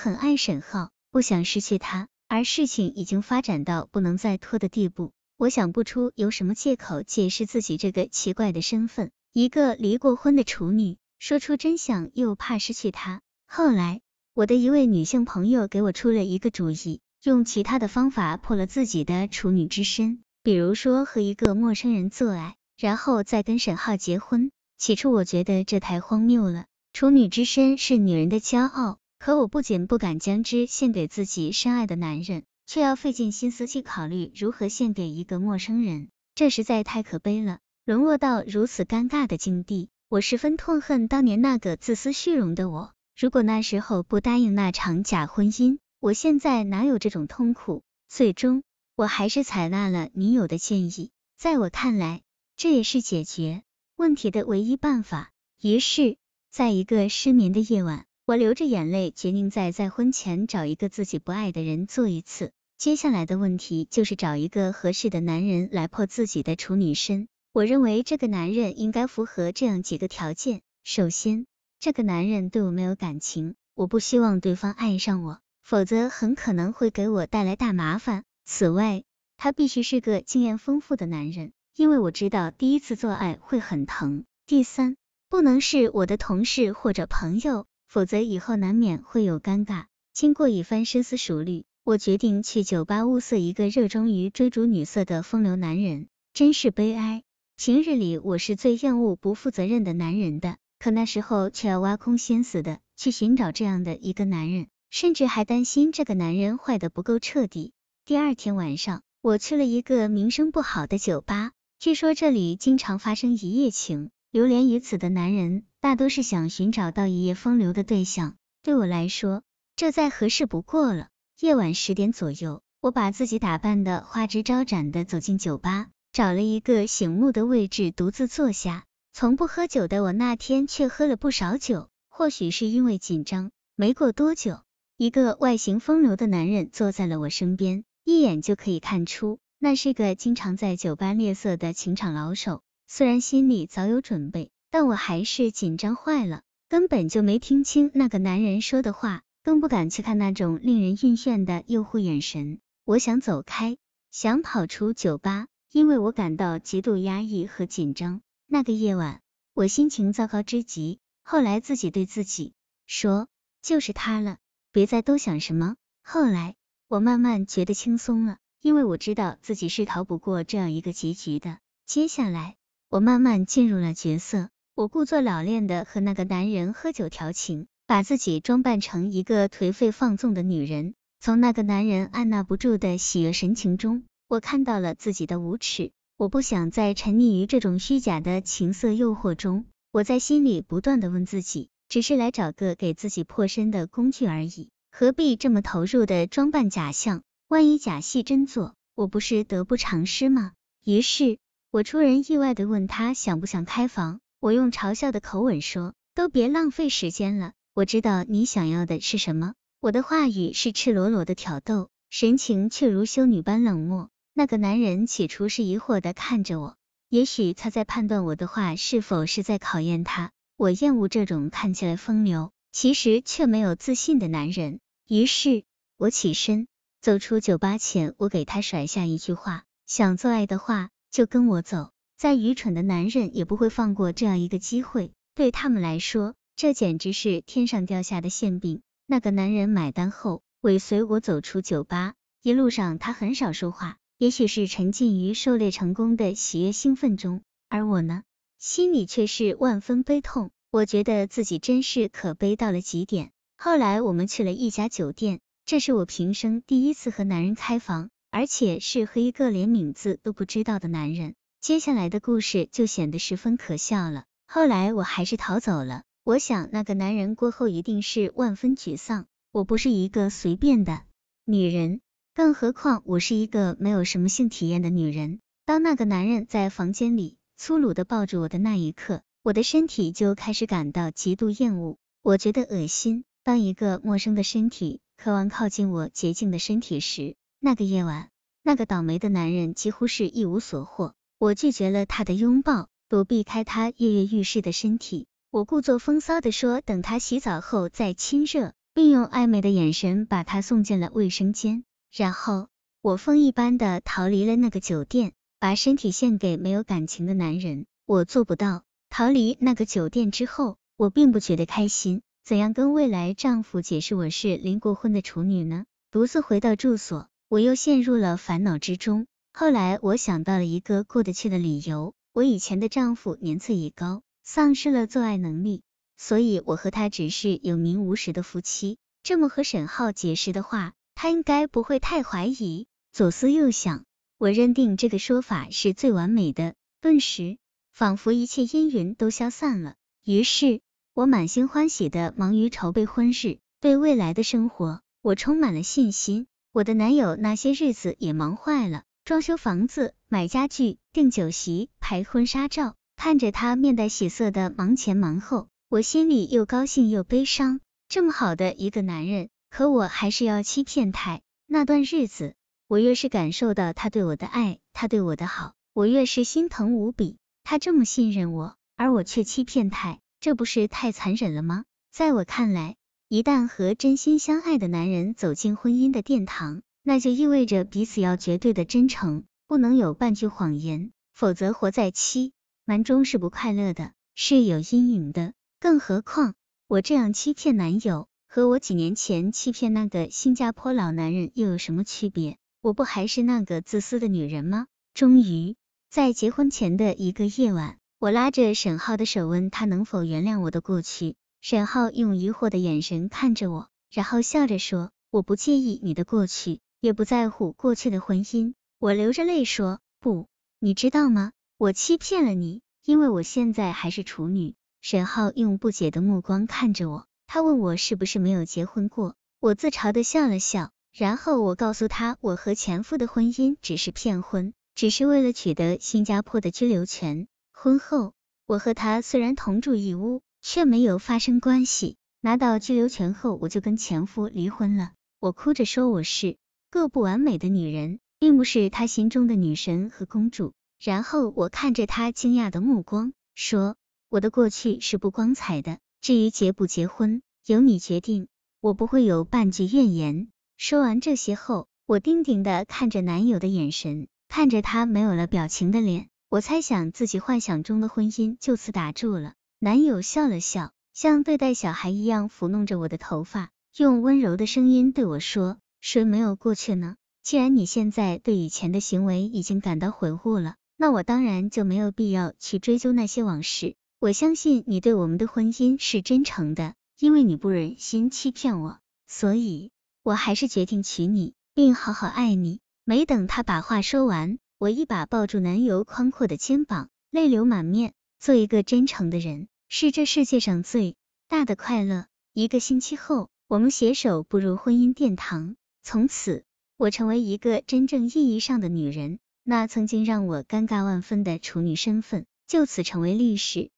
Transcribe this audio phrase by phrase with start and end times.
[0.00, 5.10] 很爱沈浩，不想失去他，而事情已经发展到不能再拖的地步。
[5.36, 13.22] 我想不出有什么借口解释自己这个奇怪的身份，一个离过婚的处女，说出真相又怕失去他。
[13.48, 14.00] 后来，
[14.34, 24.52] 我的一位女性朋友给我出了一个主意，用其他的方法破了自己的处女之身，比如说和一个陌生人做爱，然后再跟沈浩结婚。
[24.78, 32.44] 起初我觉得这太荒谬了，处女之身是女人的骄傲，可我不仅不敢将之献给自己深爱的男人。
[32.68, 37.60] 却要费尽心思去考虑如何献给一个陌生人，这实在太可悲了。
[37.86, 42.92] 沦落到如此尴尬的境地，我十分痛恨当年那个自私虚荣的我。
[43.16, 47.82] 如果那时候不答应那场假婚姻，我现在哪有这种痛苦？
[48.06, 48.62] 最终，
[48.96, 51.10] 我还是采纳了女友的建议。
[51.38, 52.20] 在我看来，
[52.54, 53.62] 这也是解决
[53.96, 55.32] 问题的唯一办法。
[55.58, 56.18] 于是，
[56.50, 62.52] 在一个失眠的夜晚，我流着眼泪，决定在在婚前找一个自己不爱的人做一次。
[62.76, 67.28] 接下来的问题就是找一个合适的男人来破自己的处女身。
[67.54, 71.46] 我认为这个男人应该符合这样几个条件：首先，
[71.80, 78.24] 这个男人对我没有感情，我不希望对方爱上我，否则很可能会给我带来大麻烦。
[78.44, 79.04] 此外，
[79.38, 84.26] 他必须是个经验丰富的男人，因为我知道第一次做爱会很疼。
[84.44, 84.98] 第三，
[85.30, 89.86] 不能是我的同事或者朋友，否则以后难免会有尴尬。
[90.12, 91.64] 经过一番深思熟虑。
[91.84, 97.22] 我决定去酒吧物色一个热衷于追逐女色的风流男人，真是悲哀。
[97.56, 107.72] 平日里我是最厌恶不负责任的男人的，可那时候却要挖空心思的去寻找这样的一个男人，甚至还担心这个男人坏的不够彻底。
[108.04, 118.34] 第二天晚上，我去了一个名声不好的酒吧，据说这里经常发生一夜情，流连于此的男人大多是想寻找到一夜风流的对象。
[118.64, 119.42] 对我来说，
[119.76, 121.06] 这再合适不过了。
[121.38, 128.86] 夜晚十点左右，我把自己打扮的花枝招展的走进酒吧，找了一个醒目的位置独自坐下。
[129.12, 133.52] 从不喝酒的我那天却喝了不少酒，或许是因为紧张。
[133.76, 134.62] 没过多久，
[134.96, 142.62] 一个外形风流的男人坐在了我身边，一眼就可以看出那是个经常在酒吧猎色的情场老手。
[142.88, 149.22] 虽然心里早有准备，但我还是紧张坏了，根本就没听清那个男人说的话。
[149.44, 152.60] 更不敢去看那种令人晕眩的诱惑眼神。
[152.84, 153.78] 我想走开，
[154.10, 158.20] 想跑出酒吧，因为我感到极度压抑和紧张。
[158.46, 159.22] 那个夜晚，
[159.54, 160.98] 我心情糟糕之极。
[161.22, 162.52] 后来自己对自己
[162.86, 163.26] 说，
[163.62, 164.36] 就是他了，
[164.70, 165.76] 别再多想什么。
[166.02, 166.54] 后来，
[166.86, 171.58] 我慢慢觉得轻松了，因为我知道自己是逃不过这样一个结局的。
[171.86, 172.56] 接下来，
[172.90, 177.66] 我慢慢进入了角色，我故作老练的和那个男人喝酒调情。
[177.88, 185.90] 把自己装扮成一个颓废放纵的女人，从那个男人按捺不住的喜悦神情中，我看到了自己的无耻。
[186.16, 189.64] 我不想再沉溺于这种虚假的情色诱惑中。
[189.90, 197.22] 我在心里不断的问自己，只是来找个给自己破身的工具而已，何必这么投入的装扮假象？
[197.48, 200.52] 万一假戏真做，我不是得不偿失吗？
[200.84, 201.38] 于是，
[201.72, 204.20] 我出人意外的问他想不想开房。
[204.40, 207.54] 我用嘲笑的口吻说，都别浪费时间了。
[207.74, 214.10] 我知道你想要的是什么，我的话语是赤裸裸的挑逗，神情却如修女般冷漠。
[214.32, 216.76] 那个男人起初是疑惑的看着我，
[217.08, 220.30] 也许他在判断我的话是否是在考验他。
[220.56, 224.78] 我厌恶这种看起来风流，其实却没有自信的男人。
[225.08, 225.64] 于是，
[225.96, 226.68] 我起身
[227.00, 231.90] 走出酒吧前，我给他甩下一句话：想做爱的话，就跟我走。
[232.18, 236.34] 再愚蠢的男人也不会放过这样一个机会，对他们来说。
[236.56, 238.80] 这简直是天上掉下的馅饼。
[239.06, 242.14] 那个男人买单后，尾随我走出酒吧。
[242.42, 248.24] 一路上他很少说话，也许是沉浸于狩猎成功的喜悦兴奋中，而我呢，
[248.58, 250.50] 心里却是万分悲痛。
[250.72, 253.30] 我觉得自己真是可悲到了极点。
[253.56, 261.36] 后来我们去了一家酒店，这是我平生第一次和男人开房，而且是和一个连名字都不知道的男人。
[261.60, 264.24] 接下来的故事就显得十分可笑了。
[264.46, 266.04] 后来我还是逃走了。
[266.22, 269.26] 我想那个男人过后一定是万分沮丧。
[269.50, 271.02] 我不是一个随便的
[271.44, 272.00] 女人，
[272.32, 275.40] 更何况我是一个没有什么性体验的女人。
[275.64, 283.24] 当那个男人在房间里粗鲁的抱住我的那一刻，我的身体就开始感到极度厌恶，我觉得恶心。
[283.42, 288.30] 当一个陌生的身体渴望靠近我洁净的身体时，那个夜晚，
[288.62, 291.14] 那个倒霉的男人几乎是一无所获。
[291.40, 295.28] 我拒绝了他的拥抱，躲避开他跃跃欲试的身体。
[295.52, 301.84] 我故作风骚的说，等他洗澡后再亲热，并用暧昧的眼神把他送进了卫生间。
[302.10, 302.66] 然后，
[303.02, 307.86] 我风一般的逃离了那个酒店，把身体献给没有感情的男人。
[308.04, 308.82] 我做不到。
[309.08, 312.20] 逃离那个酒店之后，我并不觉得开心。
[312.44, 315.84] 怎样跟未来丈夫解释我是离过婚的处女呢？
[316.10, 319.28] 独自回到住所，我又陷入了烦恼之中。
[319.60, 322.14] 后来，我想到了一个过得去的理由。
[322.32, 325.82] 我以前的丈夫年岁已高，丧失了做爱能力，
[326.16, 328.98] 所以我和他只是有名无实的夫妻。
[329.24, 332.86] 这么和沈浩解释的话，他应该不会太怀疑。
[333.10, 334.04] 左思右想，
[334.38, 336.76] 我认定这个说法是最完美的。
[337.00, 337.58] 顿时，
[337.90, 339.96] 仿佛一切阴云都消散了。
[340.22, 340.82] 于是，
[341.14, 346.46] 我满心欢喜的忙于筹备婚事，对未来的生活，我充满了信心。
[346.70, 349.02] 我的男友那些日子也忙坏了。
[349.28, 357.80] 装修房子、买家具、订酒席、拍婚纱照，看着他面带喜色的忙前忙后，我心里又高兴又悲伤。
[358.08, 361.42] 这么好的一个男人，可我还是要欺骗他。
[361.66, 362.54] 那段日子，
[362.86, 367.36] 我越是感受到他对我的爱，他对我的好，我越是心疼无比。
[367.64, 371.84] 他这么信任我，而我却欺骗他，这不是太残忍了吗？
[372.10, 372.96] 在我看来，
[373.28, 382.52] 一旦和真心相爱的男人走进婚姻的殿堂，那就意味着彼此要绝对的真诚，不能有半句谎言，否则活在欺
[382.84, 385.54] 瞒中是不快乐的，是有阴影的。
[385.80, 386.52] 更何况
[386.86, 392.58] 我这样欺骗男友，和我几年前欺骗那个新加坡老男人又有什么区别？
[392.82, 394.86] 我不还是那个自私的女人吗？
[395.14, 395.76] 终于
[396.10, 401.36] 在结婚前的一个夜晚，我拉着沈浩的手问他能否原谅我的过去。
[401.62, 410.48] 沈浩用疑惑的眼神看着我，然后笑着说：“我不介意你的过去。”也不在乎过去的婚姻，我流着泪说不，
[410.80, 411.52] 你知道吗？
[411.76, 414.74] 我欺骗了你，因为我现在还是处女。
[415.00, 427.46] 沈浩用不解的目光看着我，他问我是不是没有结婚过，我自嘲的笑了笑，然后我告诉他，我和前夫的婚姻只是骗婚，只是为了取得新加坡的居留权。
[427.72, 428.32] 婚后，
[428.66, 432.16] 我和他虽然同住一屋，却没有发生关系。
[432.40, 435.12] 拿到居留权后，我就跟前夫离婚了。
[435.38, 436.56] 我哭着说我是。
[436.90, 440.72] 个不完美的女人，并不是他心中的女神和公主。
[440.98, 443.96] 然后我看着他惊讶的目光，说
[444.30, 448.48] ：“我的过去是不光彩的，至于结不结婚，由你决定，
[448.80, 450.48] 我不会有半句怨言。”
[450.78, 459.52] 说完这些后，我定定的看着男友的眼神，看着他没有了表情的脸，我猜想自己幻想中的婚姻就此打住了。
[459.78, 465.76] 男友笑了笑，像对待小孩一样抚弄着我的头发，用温柔的声音对我说。
[466.10, 467.16] 谁没有过去呢？
[467.42, 473.94] 既然你现在对以前的行为已经感到悔悟了，那我当然就没有必要去追究那些往事。
[474.18, 479.90] 我相信你对我们的婚姻是真诚的，因为你不忍心欺骗我，所以
[480.22, 482.80] 我还是决定娶你，并好好爱你。
[483.04, 488.14] 没等他把话说完，我一把抱住男友宽阔的肩膀，泪流满面。
[488.40, 491.16] 做一个真诚的人，是这世界上最
[491.48, 492.24] 大的快乐。
[492.54, 495.76] 一个星期后，我们携手步入婚姻殿堂。
[496.10, 496.64] 从此，
[496.96, 503.90] 我成为一个真正意义上的女人，那曾经让我尴尬万分的处女身份，就此成为历史。